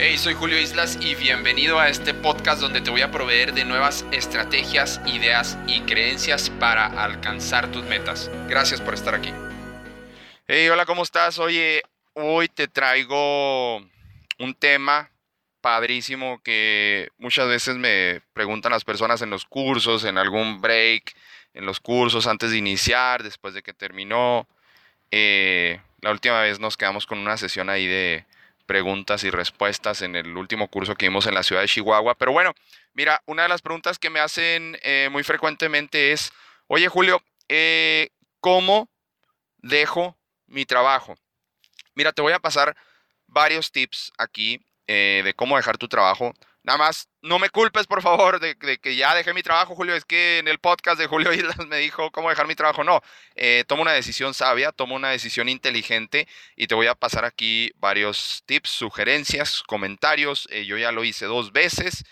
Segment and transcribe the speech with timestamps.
[0.00, 3.64] Hey, soy Julio Islas y bienvenido a este podcast donde te voy a proveer de
[3.64, 8.30] nuevas estrategias, ideas y creencias para alcanzar tus metas.
[8.48, 9.32] Gracias por estar aquí.
[10.46, 11.40] Hey, hola, ¿cómo estás?
[11.40, 11.82] Oye,
[12.12, 13.78] hoy te traigo
[14.38, 15.10] un tema
[15.60, 21.12] padrísimo que muchas veces me preguntan las personas en los cursos, en algún break,
[21.54, 24.46] en los cursos antes de iniciar, después de que terminó.
[25.10, 28.26] Eh, la última vez nos quedamos con una sesión ahí de
[28.68, 32.14] preguntas y respuestas en el último curso que vimos en la ciudad de Chihuahua.
[32.16, 32.52] Pero bueno,
[32.92, 36.30] mira, una de las preguntas que me hacen eh, muy frecuentemente es,
[36.66, 38.10] oye Julio, eh,
[38.40, 38.90] ¿cómo
[39.56, 41.16] dejo mi trabajo?
[41.94, 42.76] Mira, te voy a pasar
[43.26, 46.34] varios tips aquí eh, de cómo dejar tu trabajo.
[46.68, 49.94] Nada más, no me culpes, por favor, de, que ya dejé mi trabajo, Julio.
[49.94, 52.84] Es que en el podcast de Julio Islas me dijo cómo dejar mi trabajo.
[52.84, 53.00] No,
[53.36, 57.72] eh, tomo una decisión sabia, tomo una decisión inteligente y te voy a pasar aquí
[57.76, 60.46] varios tips, sugerencias, comentarios.
[60.50, 62.04] Eh, yo ya lo hice dos veces.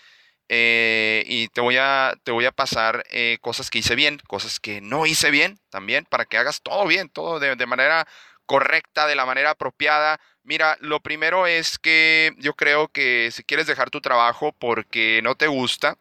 [0.49, 3.03] Eh, y te voy a, te voy a pasar
[3.41, 7.09] cosas que hice bien, cosas que no hice bien también, para que hagas todo bien,
[7.09, 8.07] todo de manera
[8.47, 13.67] correcta, de la manera apropiada, Mira, lo primero es que yo creo que si quieres
[13.67, 15.97] dejar tu trabajo porque no te gusta,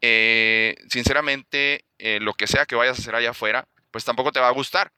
[0.00, 4.40] eh, sinceramente, eh, lo que sea que vayas a hacer allá afuera, pues tampoco te
[4.40, 4.90] va a gustar.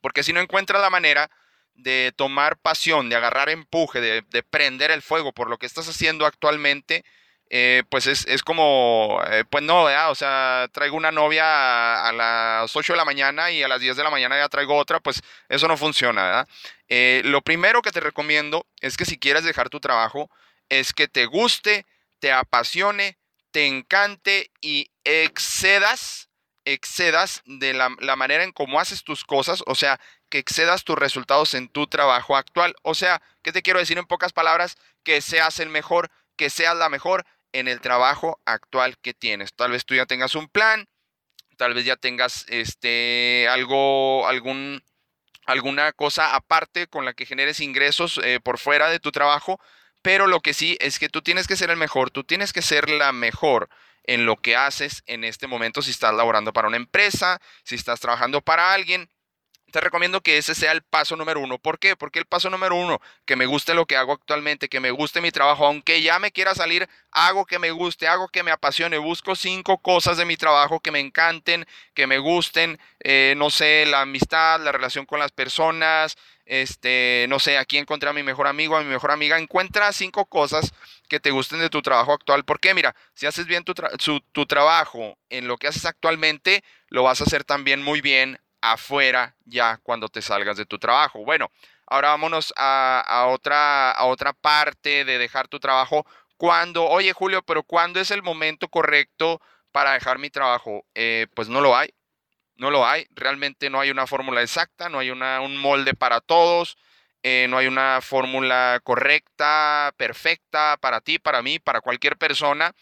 [0.00, 1.32] Porque si no encuentras la manera
[1.74, 5.88] de tomar pasión, de agarrar empuje, de, de prender el fuego por lo que estás
[5.88, 7.04] haciendo actualmente,
[7.48, 12.92] eh, pues es, como, eh, pues no, o sea, traigo una novia a, las 8
[12.92, 15.68] de la mañana y a las 10 de la mañana ya traigo otra, pues eso
[15.68, 16.48] no funciona, ¿verdad?
[16.88, 20.28] Eh, lo primero que te recomiendo es que si quieres dejar tu trabajo,
[20.68, 21.86] es que te guste,
[22.18, 23.16] te apasione,
[23.52, 26.28] te encante y excedas,
[26.64, 30.98] excedas de la, la manera en cómo haces tus cosas, o sea, que excedas tus
[30.98, 32.74] resultados en tu trabajo actual.
[32.82, 34.76] O sea, ¿qué te quiero decir en pocas palabras?
[35.04, 39.54] Que seas el mejor, que seas la mejor, en el trabajo actual que tienes.
[39.54, 40.86] Tal vez tú ya tengas un plan,
[41.56, 44.82] tal vez ya tengas este algo, algún,
[45.46, 49.60] alguna cosa aparte con la que generes ingresos eh, por fuera de tu trabajo,
[50.02, 52.62] pero lo que sí es que tú tienes que ser el mejor, tú tienes que
[52.62, 53.68] ser la mejor
[54.04, 58.00] en lo que haces en este momento si estás laborando para una empresa, si estás
[58.00, 59.10] trabajando para alguien
[59.76, 61.58] te recomiendo que ese sea el paso número uno.
[61.58, 61.96] ¿Por qué?
[61.96, 65.20] Porque el paso número uno, que me guste lo que hago actualmente, que me guste
[65.20, 68.96] mi trabajo, aunque ya me quiera salir, hago que me guste, hago que me apasione,
[68.96, 73.84] busco cinco cosas de mi trabajo que me encanten, que me gusten, eh, no sé,
[73.84, 76.16] la amistad, la relación con las personas,
[76.46, 80.24] este, no sé, aquí encontré a mi mejor amigo, a mi mejor amiga, encuentra cinco
[80.24, 80.72] cosas
[81.06, 82.46] que te gusten de tu trabajo actual.
[82.46, 83.74] Porque mira, si haces bien tu,
[84.32, 88.38] tu trabajo en lo que haces actualmente, lo vas a hacer también muy bien
[88.72, 91.24] afuera ya cuando te salgas de tu trabajo.
[91.24, 91.50] Bueno,
[91.86, 96.06] ahora vámonos a, otra, a otra parte de dejar tu trabajo.
[96.36, 99.40] Cuando, oye Julio, pero ¿cuándo es el momento correcto
[99.72, 100.84] para dejar mi trabajo?
[100.94, 101.94] Eh, pues no lo hay,
[102.56, 103.06] no lo hay.
[103.10, 106.76] Realmente no hay una fórmula exacta, no hay una, un molde para todos.
[107.22, 112.72] Eh, no hay una fórmula correcta, perfecta para ti, para mí, para cualquier persona.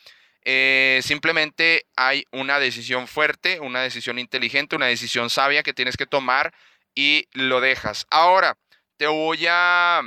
[0.44, 6.06] Eh, simplemente hay una decisión fuerte, una decisión inteligente, una decisión sabia que tienes que
[6.06, 6.52] tomar
[6.94, 8.06] y lo dejas.
[8.10, 8.56] Ahora,
[8.96, 10.02] te voy a,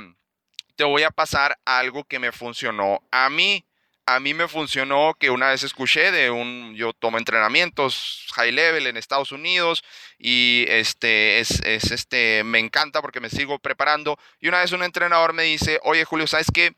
[0.76, 3.64] te voy a pasar algo que me funcionó a mí.
[4.06, 8.86] A mí me funcionó que una vez escuché de un, yo tomo entrenamientos high level
[8.86, 9.84] en Estados Unidos
[10.18, 14.18] y este es, es este, me encanta porque me sigo preparando.
[14.40, 16.72] Y una vez un entrenador me dice, oye Julio, ¿sabes qué?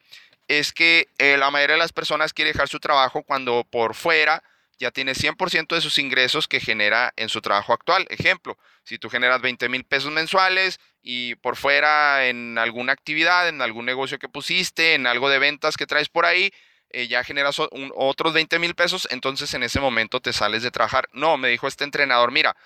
[0.50, 4.42] Es que eh, la mayoría de las personas quiere dejar su trabajo cuando por fuera
[4.80, 8.04] ya tiene 100% de sus ingresos que genera en su trabajo actual.
[8.10, 13.62] Ejemplo, si tú generas 20 mil pesos mensuales y por fuera en alguna actividad, en
[13.62, 16.50] algún negocio que pusiste, en algo de ventas que traes por ahí,
[16.88, 17.58] eh, ya generas
[17.94, 21.08] otros 20 mil pesos, entonces en ese momento te sales de trabajar.
[21.12, 22.56] No, me dijo este entrenador, mira,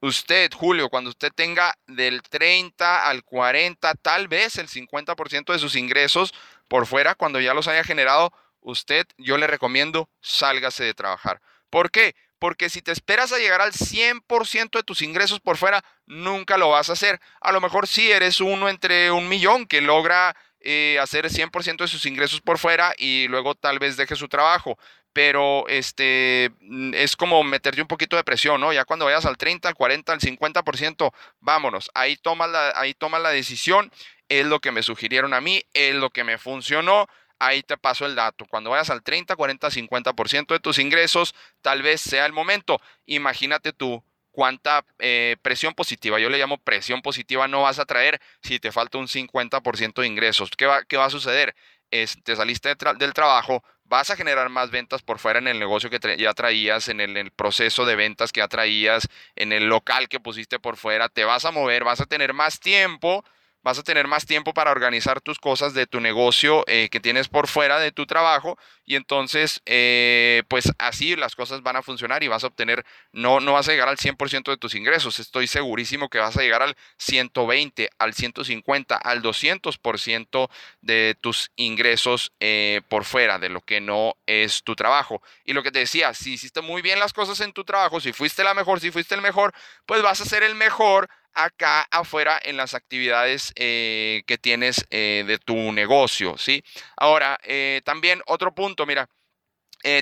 [0.00, 5.76] usted, Julio, cuando usted tenga del 30 al 40, tal vez el 50% de sus
[5.76, 6.34] ingresos
[6.68, 11.40] por fuera, cuando ya los haya generado, usted, yo le recomiendo, sálgase de trabajar.
[11.70, 12.14] ¿Por qué?
[12.38, 16.70] Porque si te esperas a llegar al 100% de tus ingresos por fuera, nunca lo
[16.70, 17.20] vas a hacer.
[17.40, 21.88] A lo mejor sí eres uno entre un millón que logra eh, hacer 100% de
[21.88, 24.78] sus ingresos por fuera y luego tal vez deje su trabajo.
[25.12, 28.72] Pero este mm, es como meterte un poquito de presión, ¿no?
[28.72, 31.90] Ya cuando vayas al 30, al 40, al 50%, vámonos.
[31.94, 33.90] Ahí tomas la, ahí la decisión
[34.28, 37.06] es lo que me sugirieron a mí, es lo que me funcionó.
[37.40, 38.46] Ahí te paso el dato.
[38.46, 42.80] Cuando vayas al 30, 40, 50% de tus ingresos, tal vez sea el momento.
[43.06, 44.02] Imagínate tú
[44.38, 48.70] cuánta eh, presión positiva, yo le llamo presión positiva, no vas a traer si te
[48.70, 50.50] falta un 50% de ingresos.
[50.56, 51.56] ¿Qué va, ¿Qué va a suceder?
[51.90, 56.16] te saliste del trabajo, vas a generar más ventas por fuera en el negocio que
[56.18, 60.58] ya traías, en el, proceso de ventas que ya traías, en el local que pusiste
[60.58, 63.24] por fuera, te vas a mover, vas a tener más tiempo
[63.62, 67.28] vas a tener más tiempo para organizar tus cosas de tu negocio eh, que tienes
[67.28, 72.22] por fuera de tu trabajo y entonces eh, pues así las cosas van a funcionar
[72.22, 75.46] y vas a obtener, no, no vas a llegar al 100% de tus ingresos, estoy
[75.46, 80.50] segurísimo que vas a llegar al 120, al 150, al 200%
[80.80, 85.22] de tus ingresos eh, por fuera de lo que no es tu trabajo.
[85.44, 88.12] Y lo que te decía, si hiciste muy bien las cosas en tu trabajo, si
[88.12, 89.52] fuiste la mejor, si fuiste el mejor,
[89.86, 95.24] pues vas a ser el mejor acá afuera en las actividades eh, que tienes eh,
[95.26, 96.64] de tu negocio, ¿sí?
[96.96, 99.08] Ahora, eh, también otro punto, mira,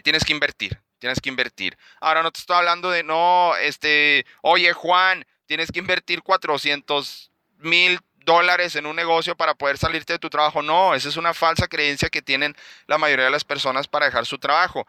[0.03, 1.77] tienes que invertir, tienes que invertir.
[2.01, 8.01] Ahora no te estoy hablando de, no, este, oye Juan, tienes que invertir 400 mil
[8.25, 10.63] dólares en un negocio para poder salirte de tu trabajo.
[10.63, 12.57] No, esa es una falsa creencia que tienen
[12.87, 14.87] la mayoría de las personas para dejar su trabajo.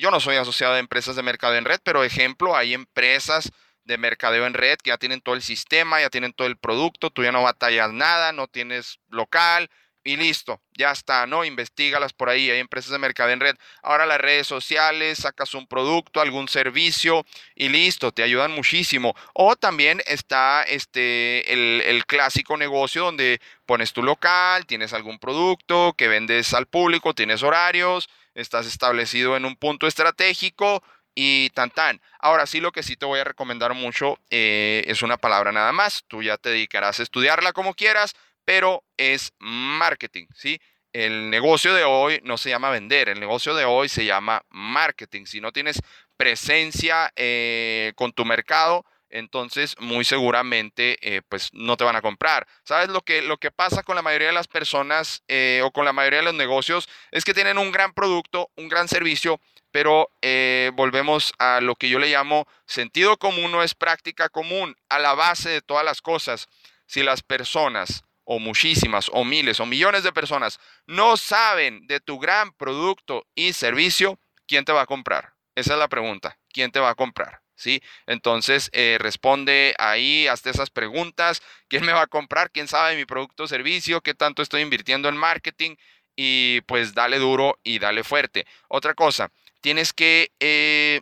[0.00, 3.52] Yo no soy asociado a empresas de mercado en red, pero ejemplo, hay empresas
[3.86, 7.10] de mercadeo en red, que ya tienen todo el sistema, ya tienen todo el producto,
[7.10, 9.70] tú ya no batallas nada, no tienes local
[10.06, 11.44] y listo, ya está, ¿no?
[11.44, 13.56] Investígalas por ahí, hay empresas de mercadeo en red.
[13.82, 19.16] Ahora las redes sociales, sacas un producto, algún servicio y listo, te ayudan muchísimo.
[19.34, 25.94] O también está este, el, el clásico negocio donde pones tu local, tienes algún producto
[25.98, 30.84] que vendes al público, tienes horarios, estás establecido en un punto estratégico,
[31.18, 32.00] y tan tan.
[32.20, 35.72] Ahora sí, lo que sí te voy a recomendar mucho eh, es una palabra nada
[35.72, 36.04] más.
[36.06, 38.14] Tú ya te dedicarás a estudiarla como quieras,
[38.44, 40.60] pero es marketing, ¿sí?
[40.92, 45.24] El negocio de hoy no se llama vender, el negocio de hoy se llama marketing.
[45.24, 45.80] Si no tienes
[46.18, 52.46] presencia eh, con tu mercado, entonces muy seguramente eh, pues no te van a comprar.
[52.62, 55.22] ¿Sabes lo que, lo que pasa con la mayoría de las personas
[55.62, 56.88] o con la mayoría de los negocios?
[57.10, 59.40] Es que tienen un gran producto, un gran servicio,
[59.70, 64.76] pero eh, volvemos a lo que yo le llamo sentido común no es práctica común,
[64.88, 66.48] a la base de todas las cosas.
[66.86, 72.18] Si las personas, o muchísimas, o miles, o millones de personas, no saben de tu
[72.18, 75.34] gran producto y servicio, ¿quién te va a comprar?
[75.54, 77.40] Esa es la pregunta, ¿quién te va a comprar?
[77.54, 77.80] ¿Sí?
[78.06, 81.42] Entonces, eh, responde ahí, hazte esas preguntas.
[81.68, 82.50] ¿Quién me va a comprar?
[82.50, 84.02] ¿Quién sabe de mi producto o servicio?
[84.02, 85.76] ¿Qué tanto estoy invirtiendo en marketing?
[86.14, 88.46] Y pues dale duro y dale fuerte.
[88.68, 89.30] Otra cosa,
[89.66, 91.00] tienes que eh,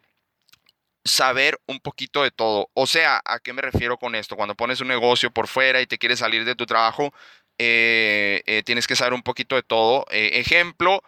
[1.05, 2.71] saber un poquito de todo.
[2.73, 4.37] O sea, ¿a qué me refiero con esto?
[4.37, 7.13] Cuando pones un negocio por fuera y te quieres salir de tu trabajo,
[7.59, 10.07] eh, eh, tienes que saber un poquito de todo.
[10.09, 11.03] ejemplo,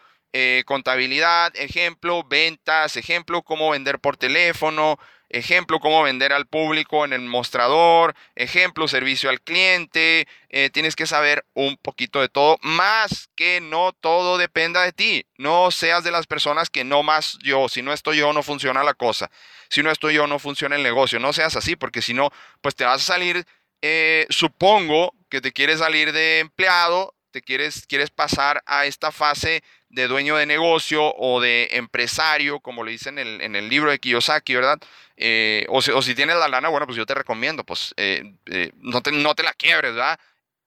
[0.66, 4.98] contabilidad, ejemplo, ventas, ejemplo, cómo vender por teléfono,
[5.28, 11.06] ejemplo, cómo vender al público en el mostrador, ejemplo, servicio al cliente, eh, tienes que
[11.06, 16.10] saber un poquito de todo, más que no todo dependa de ti, no seas de
[16.10, 19.30] las personas que no más yo, si no estoy yo no funciona la cosa,
[19.68, 22.30] si no estoy yo no funciona el negocio, no seas así, porque si no,
[22.60, 23.44] pues te vas a salir,
[23.82, 30.08] eh, supongo que te quieres salir de empleado, quieres, quieres pasar a esta fase de
[30.08, 34.78] dueño de negocio o de empresario, como le dicen en el, libro de Kiyosaki, ¿verdad?
[35.16, 39.02] Eh, o, si, tienes la lana, bueno, pues yo te recomiendo, pues eh, eh, no,
[39.02, 40.18] te, no te la quiebres, ¿verdad?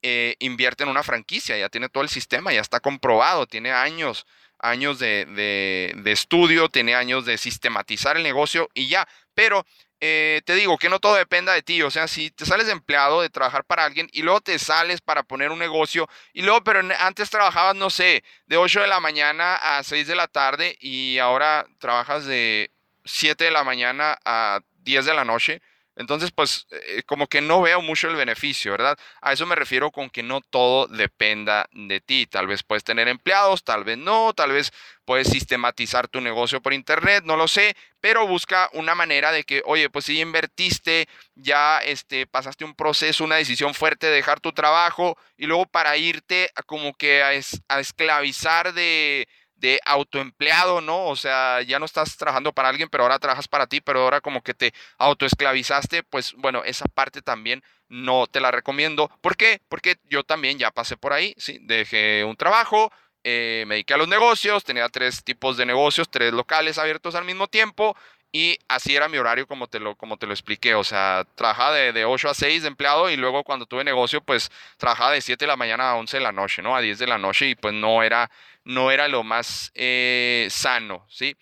[0.01, 4.25] invierte en una franquicia, ya tiene todo el sistema, ya está comprobado, tiene años,
[4.57, 9.65] años de estudio, tiene años de sistematizar el negocio y ya, pero
[10.01, 11.81] eh, te digo que no todo dependa de ti.
[11.81, 15.01] O sea, si te sales de empleado, de trabajar para alguien y luego te sales
[15.01, 18.99] para poner un negocio y luego, pero antes trabajabas, no sé, de 8 de la
[18.99, 22.71] mañana a 6 de la tarde y ahora trabajas de
[23.05, 25.61] 7 de la mañana a 10 de la noche.
[25.99, 28.97] Entonces, pues eh, como que no veo mucho el beneficio, ¿verdad?
[29.21, 32.25] A eso me refiero con que no todo dependa de ti.
[32.25, 34.71] Tal vez puedes tener empleados, tal vez no, tal vez
[35.03, 39.61] puedes sistematizar tu negocio por internet, no lo sé, pero busca una manera de que,
[39.65, 44.53] oye, pues si invertiste, ya este, pasaste un proceso, una decisión fuerte de dejar tu
[44.53, 49.27] trabajo y luego para irte como que a esclavizar de
[49.59, 51.05] de autoempleado, ¿no?
[51.07, 54.21] O sea, ya no estás trabajando para alguien, pero ahora trabajas para ti, pero ahora
[54.21, 59.09] como que te autoesclavizaste, pues bueno, esa parte también no te la recomiendo.
[59.21, 59.61] ¿Por qué?
[59.67, 61.59] Porque yo también ya pasé por ahí, ¿sí?
[61.61, 62.91] Dejé un trabajo,
[63.23, 67.25] eh, me dediqué a los negocios, tenía tres tipos de negocios, tres locales abiertos al
[67.25, 67.97] mismo tiempo
[68.31, 70.75] y así era mi horario como te lo, como te lo expliqué.
[70.75, 74.21] O sea, trabajaba de, de 8 a 6 de empleado y luego cuando tuve negocio,
[74.21, 76.75] pues trabajaba de 7 de la mañana a 11 de la noche, ¿no?
[76.75, 78.29] A 10 de la noche y pues no era,
[78.63, 81.35] no era lo más eh, sano, ¿sí?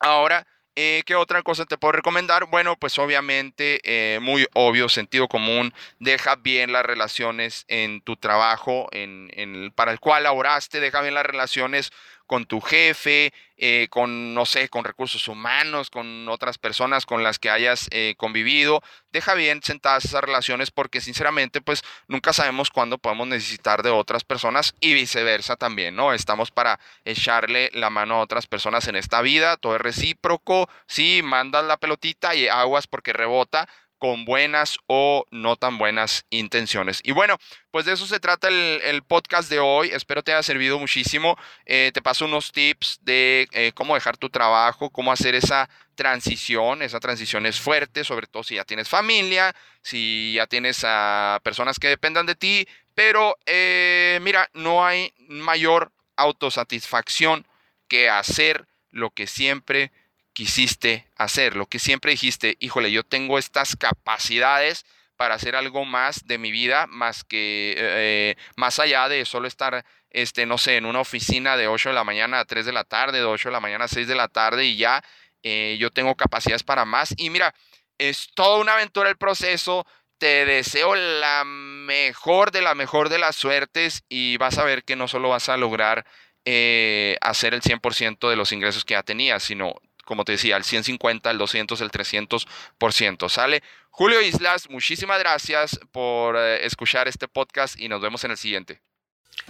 [0.00, 0.46] Ahora,
[0.80, 2.46] Eh, ¿Qué otra cosa te puedo recomendar?
[2.46, 8.86] Bueno, pues obviamente, eh, muy obvio, sentido común, deja bien las relaciones en tu trabajo,
[8.92, 11.90] en, en, para el cual laboraste, deja bien las relaciones
[12.28, 17.38] con tu jefe, eh, con, no sé, con recursos humanos, con otras personas con las
[17.38, 18.82] que hayas eh, convivido.
[19.10, 24.24] Deja bien sentadas esas relaciones porque sinceramente pues nunca sabemos cuándo podemos necesitar de otras
[24.24, 26.12] personas y viceversa también, ¿no?
[26.12, 31.22] Estamos para echarle la mano a otras personas en esta vida, todo es recíproco, sí,
[31.24, 33.68] mandas la pelotita y aguas porque rebota,
[33.98, 37.00] con buenas o no tan buenas intenciones.
[37.04, 37.36] Y bueno,
[37.70, 39.90] pues de eso se trata el, podcast de hoy.
[39.92, 41.36] Espero te haya servido muchísimo.
[41.66, 46.82] Eh, te paso unos tips de eh, cómo dejar tu trabajo, cómo hacer esa transición.
[46.82, 51.78] Esa transición es fuerte, sobre todo si ya tienes familia, si ya tienes a personas
[51.78, 52.68] que dependan de ti.
[52.94, 57.46] Pero eh, mira, no hay mayor autosatisfacción
[57.88, 59.92] que hacer lo que siempre
[60.38, 66.28] quisiste hacer, lo que siempre dijiste, híjole, yo tengo estas capacidades para hacer algo más
[66.28, 70.86] de mi vida, más que, eh, más allá de solo estar, este, no sé, en
[70.86, 73.52] una oficina de 8 de la mañana a 3 de la tarde, de 8 de
[73.52, 75.02] la mañana a 6 de la tarde y ya
[75.42, 77.14] eh, yo tengo capacidades para más.
[77.16, 77.52] Y mira,
[77.98, 79.86] es toda una aventura el proceso.
[80.18, 84.94] Te deseo la mejor de la mejor de las suertes y vas a ver que
[84.94, 86.06] no solo vas a lograr
[86.44, 89.74] eh, hacer el 100% de los ingresos que ya tenías, sino
[90.08, 93.28] como te decía, el 150, el 200, el 300%.
[93.28, 93.62] ¿Sale?
[93.90, 98.80] Julio Islas, muchísimas gracias por eh, escuchar este podcast y nos vemos en el siguiente.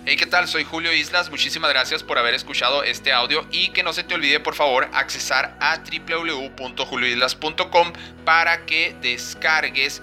[0.05, 0.49] Hey, ¿qué tal?
[0.49, 1.31] Soy Julio Islas.
[1.31, 4.91] Muchísimas gracias por haber escuchado este audio y que no se te olvide, por favor,
[4.95, 7.93] accesar a www.julioislas.com
[8.25, 10.03] para que descargues